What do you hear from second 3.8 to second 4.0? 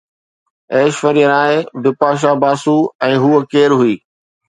هئي؟